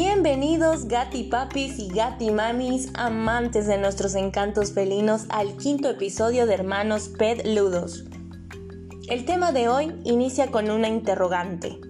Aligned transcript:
Bienvenidos 0.00 0.86
gati 0.86 1.24
papis 1.24 1.80
y 1.80 1.88
gati 1.88 2.30
mamis, 2.30 2.88
amantes 2.94 3.66
de 3.66 3.78
nuestros 3.78 4.14
encantos 4.14 4.72
felinos, 4.72 5.26
al 5.28 5.56
quinto 5.56 5.90
episodio 5.90 6.46
de 6.46 6.54
Hermanos 6.54 7.08
Pet 7.08 7.44
Ludos. 7.44 8.04
El 9.08 9.24
tema 9.24 9.50
de 9.50 9.68
hoy 9.68 9.92
inicia 10.04 10.52
con 10.52 10.70
una 10.70 10.86
interrogante. 10.86 11.80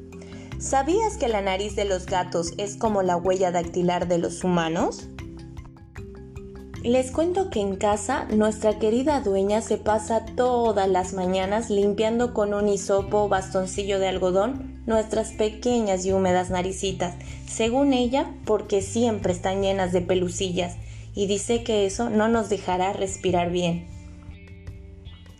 ¿Sabías 0.58 1.18
que 1.18 1.28
la 1.28 1.42
nariz 1.42 1.76
de 1.76 1.84
los 1.84 2.06
gatos 2.06 2.54
es 2.56 2.78
como 2.78 3.02
la 3.02 3.18
huella 3.18 3.50
dactilar 3.50 4.08
de 4.08 4.16
los 4.16 4.42
humanos? 4.42 5.10
Les 6.84 7.10
cuento 7.10 7.50
que 7.50 7.60
en 7.60 7.74
casa 7.74 8.26
nuestra 8.30 8.78
querida 8.78 9.20
dueña 9.20 9.60
se 9.62 9.78
pasa 9.78 10.24
todas 10.36 10.88
las 10.88 11.12
mañanas 11.12 11.70
limpiando 11.70 12.32
con 12.32 12.54
un 12.54 12.68
hisopo 12.68 13.24
o 13.24 13.28
bastoncillo 13.28 13.98
de 13.98 14.06
algodón 14.06 14.80
nuestras 14.86 15.32
pequeñas 15.32 16.06
y 16.06 16.12
húmedas 16.12 16.50
naricitas, 16.50 17.16
según 17.48 17.92
ella 17.92 18.30
porque 18.44 18.80
siempre 18.80 19.32
están 19.32 19.60
llenas 19.60 19.92
de 19.92 20.02
pelucillas. 20.02 20.76
Y 21.16 21.26
dice 21.26 21.64
que 21.64 21.84
eso 21.84 22.10
no 22.10 22.28
nos 22.28 22.48
dejará 22.48 22.92
respirar 22.92 23.50
bien. 23.50 23.88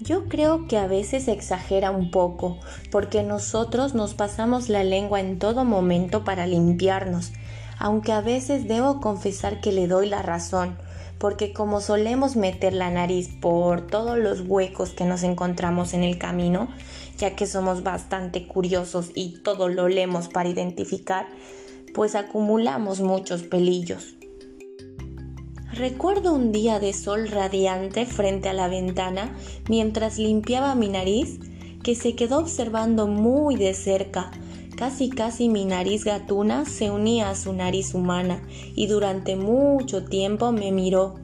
Yo 0.00 0.28
creo 0.28 0.66
que 0.66 0.76
a 0.76 0.88
veces 0.88 1.28
exagera 1.28 1.92
un 1.92 2.10
poco, 2.10 2.58
porque 2.90 3.22
nosotros 3.22 3.94
nos 3.94 4.14
pasamos 4.14 4.68
la 4.68 4.82
lengua 4.82 5.20
en 5.20 5.38
todo 5.38 5.64
momento 5.64 6.24
para 6.24 6.48
limpiarnos, 6.48 7.32
aunque 7.78 8.10
a 8.10 8.22
veces 8.22 8.66
debo 8.66 9.00
confesar 9.00 9.60
que 9.60 9.70
le 9.70 9.86
doy 9.86 10.08
la 10.08 10.22
razón, 10.22 10.76
porque 11.18 11.52
como 11.52 11.80
solemos 11.80 12.36
meter 12.36 12.72
la 12.72 12.90
nariz 12.90 13.28
por 13.40 13.86
todos 13.86 14.18
los 14.18 14.40
huecos 14.40 14.90
que 14.90 15.04
nos 15.04 15.22
encontramos 15.22 15.94
en 15.94 16.04
el 16.04 16.18
camino, 16.18 16.68
ya 17.18 17.34
que 17.34 17.46
somos 17.46 17.82
bastante 17.82 18.46
curiosos 18.46 19.10
y 19.14 19.38
todo 19.42 19.68
lo 19.68 19.88
leemos 19.88 20.28
para 20.28 20.48
identificar, 20.48 21.26
pues 21.94 22.14
acumulamos 22.14 23.00
muchos 23.00 23.42
pelillos. 23.42 24.14
Recuerdo 25.72 26.32
un 26.32 26.50
día 26.50 26.80
de 26.80 26.92
sol 26.92 27.28
radiante 27.28 28.06
frente 28.06 28.48
a 28.48 28.52
la 28.52 28.68
ventana 28.68 29.36
mientras 29.68 30.18
limpiaba 30.18 30.74
mi 30.74 30.88
nariz 30.88 31.38
que 31.82 31.94
se 31.94 32.16
quedó 32.16 32.38
observando 32.38 33.06
muy 33.06 33.56
de 33.56 33.74
cerca. 33.74 34.30
Casi 34.78 35.10
casi 35.10 35.48
mi 35.48 35.64
nariz 35.64 36.04
gatuna 36.04 36.64
se 36.64 36.92
unía 36.92 37.30
a 37.30 37.34
su 37.34 37.52
nariz 37.52 37.94
humana 37.94 38.46
y 38.76 38.86
durante 38.86 39.34
mucho 39.34 40.04
tiempo 40.04 40.52
me 40.52 40.70
miró 40.70 41.16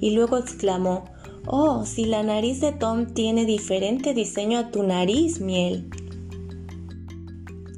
y 0.00 0.12
luego 0.12 0.38
exclamó, 0.38 1.04
Oh, 1.46 1.84
si 1.84 2.06
la 2.06 2.22
nariz 2.22 2.62
de 2.62 2.72
Tom 2.72 3.12
tiene 3.12 3.44
diferente 3.44 4.14
diseño 4.14 4.58
a 4.58 4.70
tu 4.70 4.82
nariz, 4.82 5.40
miel. 5.40 5.90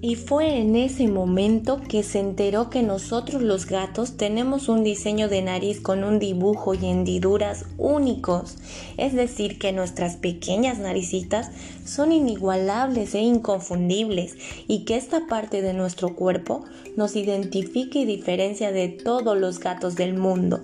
Y 0.07 0.17
fue 0.17 0.59
en 0.59 0.77
ese 0.77 1.09
momento 1.09 1.81
que 1.89 2.03
se 2.03 2.21
enteró 2.21 2.69
que 2.69 2.83
nosotros 2.83 3.41
los 3.41 3.65
gatos 3.65 4.19
tenemos 4.19 4.69
un 4.69 4.85
diseño 4.85 5.31
de 5.31 5.41
nariz 5.41 5.81
con 5.81 6.05
un 6.05 6.19
dibujo 6.19 6.75
y 6.75 6.85
hendiduras 6.85 7.65
únicos. 7.79 8.59
Es 8.99 9.15
decir, 9.15 9.59
que 9.59 9.73
nuestras 9.73 10.17
pequeñas 10.17 10.79
naricitas 10.79 11.53
son 11.87 12.13
inigualables 12.13 13.15
e 13.15 13.21
inconfundibles 13.21 14.37
y 14.69 14.85
que 14.85 14.99
esta 14.99 15.27
parte 15.27 15.63
de 15.63 15.73
nuestro 15.73 16.15
cuerpo 16.15 16.67
nos 16.99 17.17
identifica 17.17 17.99
y 17.99 18.05
diferencia 18.05 18.73
de 18.73 18.89
todos 18.89 19.39
los 19.39 19.59
gatos 19.59 19.95
del 19.95 20.13
mundo. 20.13 20.61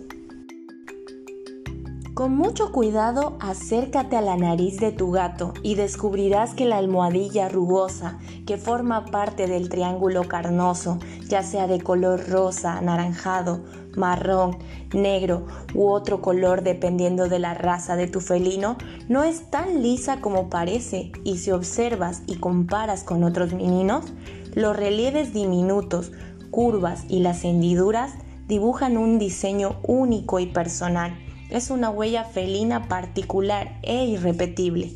Con 2.20 2.36
mucho 2.36 2.70
cuidado 2.70 3.38
acércate 3.40 4.14
a 4.14 4.20
la 4.20 4.36
nariz 4.36 4.76
de 4.76 4.92
tu 4.92 5.10
gato 5.10 5.54
y 5.62 5.74
descubrirás 5.74 6.52
que 6.52 6.66
la 6.66 6.76
almohadilla 6.76 7.48
rugosa 7.48 8.18
que 8.44 8.58
forma 8.58 9.06
parte 9.06 9.46
del 9.46 9.70
triángulo 9.70 10.28
carnoso, 10.28 10.98
ya 11.28 11.42
sea 11.42 11.66
de 11.66 11.80
color 11.80 12.28
rosa, 12.28 12.76
anaranjado, 12.76 13.62
marrón, 13.96 14.58
negro 14.92 15.46
u 15.72 15.88
otro 15.88 16.20
color 16.20 16.62
dependiendo 16.62 17.26
de 17.30 17.38
la 17.38 17.54
raza 17.54 17.96
de 17.96 18.06
tu 18.06 18.20
felino, 18.20 18.76
no 19.08 19.24
es 19.24 19.50
tan 19.50 19.82
lisa 19.82 20.20
como 20.20 20.50
parece 20.50 21.12
y 21.24 21.38
si 21.38 21.52
observas 21.52 22.20
y 22.26 22.36
comparas 22.36 23.02
con 23.02 23.24
otros 23.24 23.54
meninos, 23.54 24.12
los 24.54 24.76
relieves 24.76 25.32
diminutos, 25.32 26.12
curvas 26.50 27.06
y 27.08 27.20
las 27.20 27.44
hendiduras 27.44 28.12
dibujan 28.46 28.98
un 28.98 29.18
diseño 29.18 29.76
único 29.84 30.38
y 30.38 30.44
personal 30.44 31.16
es 31.50 31.70
una 31.70 31.90
huella 31.90 32.24
felina 32.24 32.88
particular 32.88 33.78
e 33.82 34.04
irrepetible. 34.04 34.94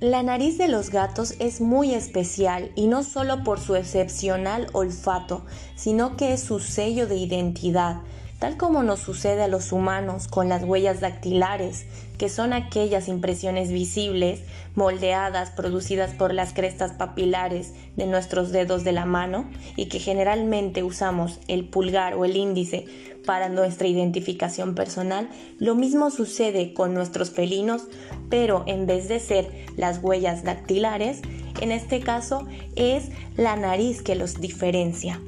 La 0.00 0.24
nariz 0.24 0.58
de 0.58 0.66
los 0.66 0.90
gatos 0.90 1.36
es 1.38 1.60
muy 1.60 1.94
especial 1.94 2.72
y 2.74 2.88
no 2.88 3.04
solo 3.04 3.44
por 3.44 3.60
su 3.60 3.76
excepcional 3.76 4.66
olfato, 4.72 5.44
sino 5.76 6.16
que 6.16 6.32
es 6.32 6.42
su 6.42 6.58
sello 6.58 7.06
de 7.06 7.16
identidad, 7.16 8.00
tal 8.42 8.56
como 8.56 8.82
nos 8.82 8.98
sucede 8.98 9.44
a 9.44 9.46
los 9.46 9.70
humanos 9.70 10.26
con 10.26 10.48
las 10.48 10.64
huellas 10.64 10.98
dactilares, 10.98 11.86
que 12.18 12.28
son 12.28 12.52
aquellas 12.52 13.06
impresiones 13.06 13.70
visibles, 13.70 14.40
moldeadas, 14.74 15.50
producidas 15.50 16.10
por 16.14 16.34
las 16.34 16.52
crestas 16.52 16.90
papilares 16.90 17.72
de 17.94 18.06
nuestros 18.06 18.50
dedos 18.50 18.82
de 18.82 18.90
la 18.90 19.04
mano 19.04 19.48
y 19.76 19.86
que 19.86 20.00
generalmente 20.00 20.82
usamos 20.82 21.38
el 21.46 21.68
pulgar 21.68 22.14
o 22.14 22.24
el 22.24 22.34
índice 22.34 22.86
para 23.24 23.48
nuestra 23.48 23.86
identificación 23.86 24.74
personal, 24.74 25.28
lo 25.60 25.76
mismo 25.76 26.10
sucede 26.10 26.74
con 26.74 26.94
nuestros 26.94 27.30
felinos, 27.30 27.84
pero 28.28 28.64
en 28.66 28.86
vez 28.86 29.06
de 29.06 29.20
ser 29.20 29.66
las 29.76 30.02
huellas 30.02 30.42
dactilares, 30.42 31.22
en 31.60 31.70
este 31.70 32.00
caso 32.00 32.48
es 32.74 33.10
la 33.36 33.54
nariz 33.54 34.02
que 34.02 34.16
los 34.16 34.40
diferencia. 34.40 35.20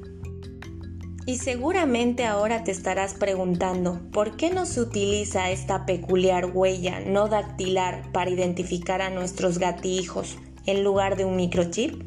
Y 1.27 1.39
seguramente 1.39 2.27
ahora 2.27 2.65
te 2.65 2.71
estarás 2.71 3.15
preguntando, 3.15 3.99
¿por 4.13 4.37
qué 4.37 4.51
no 4.51 4.67
se 4.67 4.83
utiliza 4.83 5.51
esta 5.51 5.87
peculiar 5.87 6.51
huella 6.53 7.01
no 7.01 7.29
dactilar 7.29 8.13
para 8.13 8.31
identificar 8.31 9.01
a 9.01 9.09
nuestros 9.09 9.59
gatijos 9.59 10.37
en 10.67 10.85
lugar 10.85 11.17
de 11.17 11.25
un 11.25 11.37
microchip? 11.37 12.03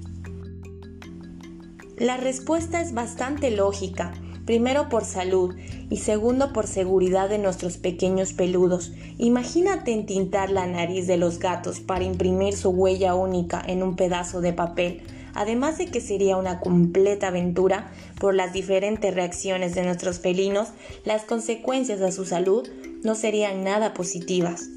La 1.98 2.18
respuesta 2.18 2.80
es 2.80 2.94
bastante 2.94 3.50
lógica, 3.50 4.14
primero 4.46 4.88
por 4.88 5.04
salud 5.04 5.56
y 5.90 5.98
segundo 5.98 6.54
por 6.54 6.68
seguridad 6.68 7.28
de 7.28 7.40
nuestros 7.40 7.78
pequeños 7.78 8.34
peludos. 8.34 8.92
Imagínate 9.18 9.94
entintar 9.94 10.52
la 10.52 10.68
nariz 10.68 11.08
de 11.08 11.18
los 11.18 11.40
gatos 11.40 11.80
para 11.80 12.04
imprimir 12.04 12.56
su 12.56 12.70
huella 12.70 13.16
única 13.16 13.64
en 13.66 13.82
un 13.82 13.96
pedazo 13.96 14.42
de 14.42 14.54
papel 14.54 15.02
además 15.38 15.78
de 15.78 15.86
que 15.86 16.02
sería 16.02 16.36
una 16.36 16.60
completa 16.60 17.28
aventura 17.28 17.92
por 18.20 18.34
las 18.34 18.54
diferentes 18.54 19.14
reacciones 19.14 19.76
de 19.76 19.84
nuestros 19.84 20.20
felinos, 20.20 20.70
las 21.06 21.24
consecuencias 21.24 22.02
a 22.02 22.12
su 22.12 22.26
salud 22.26 22.68
no 23.04 23.14
serían 23.14 23.64
nada 23.64 23.94
positivas. 23.94 24.70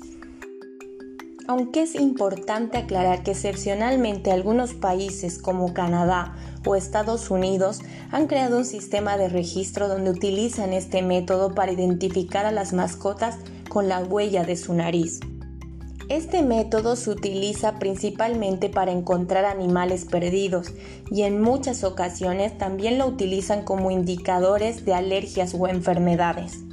Aunque 1.49 1.83
es 1.83 1.95
importante 1.95 2.77
aclarar 2.77 3.23
que 3.23 3.31
excepcionalmente 3.31 4.31
algunos 4.31 4.75
países 4.75 5.39
como 5.39 5.73
Canadá 5.73 6.37
o 6.67 6.77
Estados 6.77 7.31
Unidos 7.31 7.81
han 8.13 8.27
creado 8.27 8.59
un 8.59 8.67
sistema 8.67 9.17
de 9.17 9.31
registro 9.31 9.89
donde 9.89 10.11
utilizan 10.11 10.75
este 10.75 11.01
método 11.01 11.55
para 11.55 11.73
identificar 11.73 12.45
a 12.45 12.53
las 12.53 12.75
mascotas 12.75 13.39
con 13.71 13.89
la 13.89 14.01
huella 14.01 14.45
de 14.45 14.57
su 14.57 14.75
nariz. 14.75 15.21
Este 16.11 16.43
método 16.43 16.97
se 16.97 17.09
utiliza 17.09 17.79
principalmente 17.79 18.69
para 18.69 18.91
encontrar 18.91 19.45
animales 19.45 20.05
perdidos 20.05 20.73
y 21.09 21.23
en 21.23 21.41
muchas 21.41 21.85
ocasiones 21.85 22.59
también 22.59 22.99
lo 22.99 23.07
utilizan 23.07 23.63
como 23.63 23.93
indicadores 23.93 24.85
de 24.85 24.93
alergias 24.93 25.55
o 25.55 25.69
enfermedades. 25.69 26.65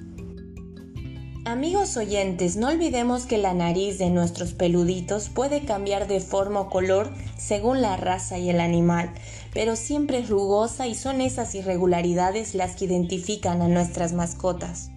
Amigos 1.45 1.97
oyentes, 1.97 2.57
no 2.57 2.69
olvidemos 2.69 3.27
que 3.27 3.37
la 3.37 3.53
nariz 3.53 3.99
de 3.99 4.09
nuestros 4.09 4.53
peluditos 4.55 5.29
puede 5.29 5.63
cambiar 5.65 6.07
de 6.07 6.19
forma 6.19 6.61
o 6.61 6.69
color 6.71 7.13
según 7.37 7.79
la 7.83 7.95
raza 7.95 8.39
y 8.39 8.49
el 8.49 8.59
animal, 8.59 9.11
pero 9.53 9.75
siempre 9.75 10.17
es 10.17 10.29
rugosa 10.29 10.87
y 10.87 10.95
son 10.95 11.21
esas 11.21 11.53
irregularidades 11.53 12.55
las 12.55 12.75
que 12.75 12.85
identifican 12.85 13.61
a 13.61 13.67
nuestras 13.67 14.13
mascotas. 14.13 14.89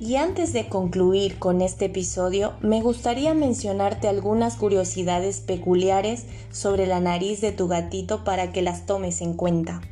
Y 0.00 0.16
antes 0.16 0.54
de 0.54 0.66
concluir 0.66 1.38
con 1.38 1.60
este 1.60 1.84
episodio, 1.84 2.54
me 2.62 2.80
gustaría 2.80 3.34
mencionarte 3.34 4.08
algunas 4.08 4.56
curiosidades 4.56 5.40
peculiares 5.40 6.24
sobre 6.50 6.86
la 6.86 7.00
nariz 7.00 7.42
de 7.42 7.52
tu 7.52 7.68
gatito 7.68 8.24
para 8.24 8.50
que 8.50 8.62
las 8.62 8.86
tomes 8.86 9.20
en 9.20 9.34
cuenta. 9.34 9.82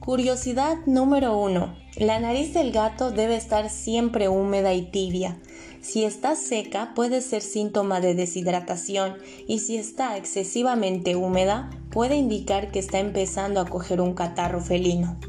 Curiosidad 0.00 0.78
número 0.86 1.36
1. 1.36 1.76
La 1.98 2.18
nariz 2.18 2.54
del 2.54 2.72
gato 2.72 3.10
debe 3.10 3.36
estar 3.36 3.68
siempre 3.68 4.30
húmeda 4.30 4.72
y 4.72 4.90
tibia. 4.90 5.38
Si 5.82 6.04
está 6.04 6.34
seca 6.34 6.92
puede 6.94 7.20
ser 7.20 7.42
síntoma 7.42 8.00
de 8.00 8.14
deshidratación 8.14 9.18
y 9.46 9.58
si 9.58 9.76
está 9.76 10.16
excesivamente 10.16 11.14
húmeda 11.14 11.68
puede 11.90 12.16
indicar 12.16 12.70
que 12.70 12.78
está 12.78 13.00
empezando 13.00 13.60
a 13.60 13.66
coger 13.66 14.00
un 14.00 14.14
catarro 14.14 14.62
felino. 14.62 15.20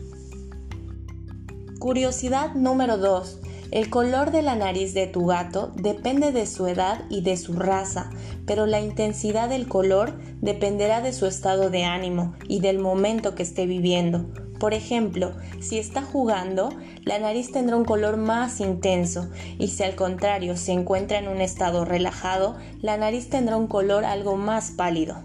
Curiosidad 1.77 2.55
número 2.55 2.97
2. 2.97 3.41
El 3.71 3.89
color 3.89 4.31
de 4.31 4.41
la 4.41 4.55
nariz 4.55 4.93
de 4.93 5.07
tu 5.07 5.25
gato 5.25 5.71
depende 5.75 6.31
de 6.31 6.45
su 6.45 6.67
edad 6.67 7.01
y 7.09 7.21
de 7.21 7.35
su 7.35 7.53
raza, 7.53 8.11
pero 8.45 8.67
la 8.67 8.79
intensidad 8.79 9.49
del 9.49 9.67
color 9.67 10.13
dependerá 10.41 11.01
de 11.01 11.13
su 11.13 11.25
estado 11.25 11.69
de 11.69 11.83
ánimo 11.83 12.35
y 12.47 12.59
del 12.59 12.79
momento 12.79 13.33
que 13.33 13.43
esté 13.43 13.65
viviendo. 13.65 14.25
Por 14.59 14.73
ejemplo, 14.73 15.33
si 15.59 15.79
está 15.79 16.01
jugando, 16.01 16.69
la 17.03 17.19
nariz 17.19 17.51
tendrá 17.51 17.75
un 17.75 17.85
color 17.85 18.17
más 18.17 18.61
intenso 18.61 19.29
y 19.59 19.67
si 19.67 19.83
al 19.83 19.95
contrario 19.95 20.55
se 20.55 20.71
encuentra 20.71 21.17
en 21.17 21.27
un 21.27 21.41
estado 21.41 21.85
relajado, 21.85 22.55
la 22.81 22.97
nariz 22.97 23.29
tendrá 23.29 23.57
un 23.57 23.67
color 23.67 24.05
algo 24.05 24.37
más 24.37 24.71
pálido. 24.71 25.23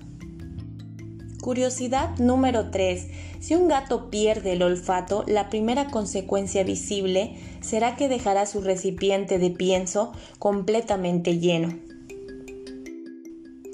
Curiosidad 1.41 2.19
número 2.19 2.71
3. 2.71 3.07
Si 3.41 3.55
un 3.55 3.67
gato 3.67 4.11
pierde 4.11 4.53
el 4.53 4.63
olfato, 4.63 5.25
la 5.27 5.49
primera 5.49 5.87
consecuencia 5.87 6.65
visible 6.65 7.35
será 7.63 7.97
que 7.97 8.09
dejará 8.09 8.45
su 8.45 8.61
recipiente 8.61 9.39
de 9.39 9.49
pienso 9.49 10.13
completamente 10.39 11.39
lleno. 11.39 11.79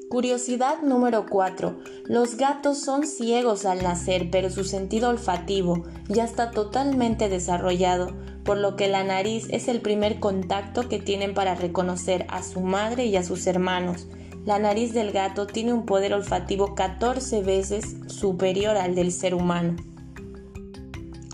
Curiosidad 0.09 0.81
número 0.83 1.27
4. 1.29 1.77
Los 2.05 2.37
gatos 2.37 2.79
son 2.79 3.05
ciegos 3.05 3.67
al 3.67 3.83
nacer, 3.83 4.31
pero 4.31 4.49
su 4.49 4.63
sentido 4.63 5.09
olfativo 5.09 5.83
ya 6.09 6.23
está 6.23 6.53
totalmente 6.53 7.29
desarrollado, 7.29 8.15
por 8.45 8.59
lo 8.59 8.77
que 8.77 8.87
la 8.87 9.03
nariz 9.03 9.49
es 9.51 9.67
el 9.67 9.81
primer 9.81 10.21
contacto 10.21 10.89
que 10.89 11.01
tienen 11.01 11.35
para 11.35 11.57
reconocer 11.57 12.27
a 12.29 12.45
su 12.45 12.61
madre 12.61 13.07
y 13.07 13.17
a 13.17 13.25
sus 13.25 13.49
hermanos. 13.49 14.07
La 14.47 14.61
nariz 14.61 14.95
del 14.95 15.11
gato 15.11 15.49
tiene 15.49 15.73
un 15.73 15.87
poder 15.87 16.15
olfativo 16.15 16.77
14 16.77 17.43
veces 17.43 17.97
superior 18.07 18.77
al 18.77 18.95
del 18.95 19.11
ser 19.11 19.35
humano. 19.35 19.75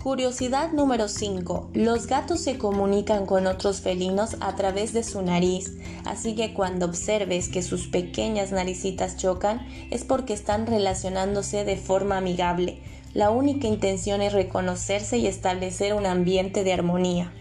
Curiosidad 0.01 0.71
número 0.71 1.07
5. 1.07 1.69
Los 1.75 2.07
gatos 2.07 2.41
se 2.41 2.57
comunican 2.57 3.27
con 3.27 3.45
otros 3.45 3.81
felinos 3.81 4.35
a 4.39 4.55
través 4.55 4.93
de 4.93 5.03
su 5.03 5.21
nariz, 5.21 5.77
así 6.05 6.33
que 6.33 6.55
cuando 6.55 6.87
observes 6.87 7.49
que 7.49 7.61
sus 7.61 7.87
pequeñas 7.87 8.51
naricitas 8.51 9.15
chocan 9.15 9.63
es 9.91 10.03
porque 10.03 10.33
están 10.33 10.65
relacionándose 10.65 11.65
de 11.65 11.77
forma 11.77 12.17
amigable. 12.17 12.81
La 13.13 13.29
única 13.29 13.67
intención 13.67 14.23
es 14.23 14.33
reconocerse 14.33 15.19
y 15.19 15.27
establecer 15.27 15.93
un 15.93 16.07
ambiente 16.07 16.63
de 16.63 16.73
armonía. 16.73 17.31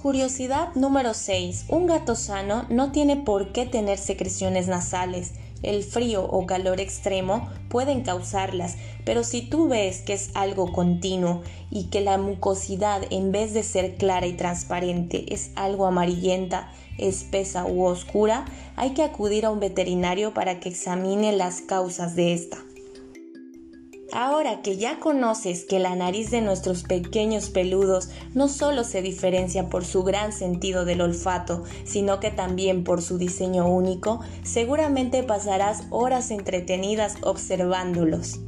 Curiosidad 0.00 0.76
número 0.76 1.12
6. 1.12 1.64
Un 1.70 1.88
gato 1.88 2.14
sano 2.14 2.66
no 2.68 2.92
tiene 2.92 3.16
por 3.16 3.50
qué 3.50 3.66
tener 3.66 3.98
secreciones 3.98 4.68
nasales. 4.68 5.32
El 5.64 5.82
frío 5.82 6.24
o 6.24 6.46
calor 6.46 6.78
extremo 6.78 7.48
pueden 7.68 8.02
causarlas, 8.02 8.76
pero 9.04 9.24
si 9.24 9.42
tú 9.42 9.66
ves 9.66 10.02
que 10.02 10.12
es 10.12 10.30
algo 10.34 10.70
continuo 10.70 11.42
y 11.68 11.86
que 11.86 12.00
la 12.00 12.16
mucosidad 12.16 13.02
en 13.10 13.32
vez 13.32 13.54
de 13.54 13.64
ser 13.64 13.96
clara 13.96 14.28
y 14.28 14.34
transparente 14.34 15.34
es 15.34 15.50
algo 15.56 15.84
amarillenta, 15.84 16.70
espesa 16.96 17.66
u 17.66 17.82
oscura, 17.82 18.44
hay 18.76 18.90
que 18.90 19.02
acudir 19.02 19.46
a 19.46 19.50
un 19.50 19.58
veterinario 19.58 20.32
para 20.32 20.60
que 20.60 20.68
examine 20.68 21.32
las 21.32 21.60
causas 21.60 22.14
de 22.14 22.34
esta. 22.34 22.58
Ahora 24.12 24.62
que 24.62 24.78
ya 24.78 24.98
conoces 25.00 25.64
que 25.64 25.78
la 25.78 25.94
nariz 25.94 26.30
de 26.30 26.40
nuestros 26.40 26.82
pequeños 26.82 27.50
peludos 27.50 28.08
no 28.34 28.48
solo 28.48 28.84
se 28.84 29.02
diferencia 29.02 29.68
por 29.68 29.84
su 29.84 30.02
gran 30.02 30.32
sentido 30.32 30.84
del 30.86 31.02
olfato, 31.02 31.64
sino 31.84 32.18
que 32.18 32.30
también 32.30 32.84
por 32.84 33.02
su 33.02 33.18
diseño 33.18 33.68
único, 33.68 34.20
seguramente 34.42 35.22
pasarás 35.22 35.84
horas 35.90 36.30
entretenidas 36.30 37.16
observándolos. 37.22 38.40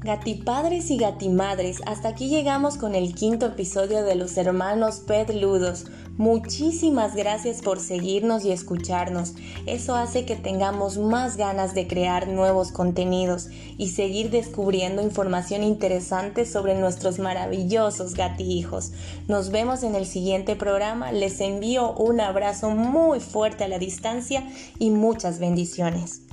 Gatipadres 0.00 0.92
y 0.92 0.96
gatimadres, 0.96 1.82
hasta 1.84 2.10
aquí 2.10 2.28
llegamos 2.28 2.76
con 2.76 2.94
el 2.94 3.16
quinto 3.16 3.46
episodio 3.46 4.04
de 4.04 4.14
los 4.14 4.36
hermanos 4.36 5.00
Petludos. 5.00 5.86
Muchísimas 6.16 7.16
gracias 7.16 7.62
por 7.62 7.80
seguirnos 7.80 8.44
y 8.44 8.52
escucharnos. 8.52 9.34
Eso 9.66 9.96
hace 9.96 10.24
que 10.24 10.36
tengamos 10.36 10.98
más 10.98 11.36
ganas 11.36 11.74
de 11.74 11.88
crear 11.88 12.28
nuevos 12.28 12.70
contenidos 12.70 13.48
y 13.76 13.88
seguir 13.88 14.30
descubriendo 14.30 15.02
información 15.02 15.64
interesante 15.64 16.46
sobre 16.46 16.76
nuestros 16.76 17.18
maravillosos 17.18 18.14
gatijos. 18.14 18.92
Nos 19.26 19.50
vemos 19.50 19.82
en 19.82 19.96
el 19.96 20.06
siguiente 20.06 20.54
programa. 20.54 21.10
Les 21.10 21.40
envío 21.40 21.92
un 21.94 22.20
abrazo 22.20 22.70
muy 22.70 23.18
fuerte 23.18 23.64
a 23.64 23.68
la 23.68 23.80
distancia 23.80 24.48
y 24.78 24.90
muchas 24.90 25.40
bendiciones. 25.40 26.27